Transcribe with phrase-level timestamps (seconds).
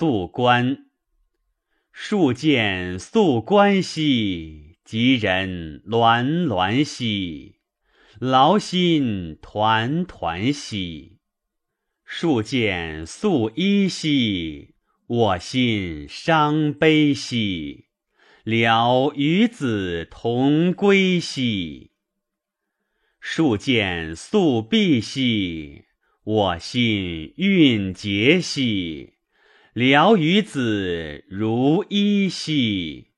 [0.00, 0.86] 宿关。
[1.92, 7.56] 数见宿关兮，吉人鸾鸾兮，
[8.18, 11.18] 劳心团团兮。
[12.06, 14.74] 数见宿衣兮，
[15.06, 17.88] 我心伤悲兮。
[18.42, 21.90] 聊与子同归兮。
[23.20, 25.84] 数见宿壁兮，
[26.24, 29.19] 我心蕴结兮。
[29.72, 33.09] 聊与子如衣兮。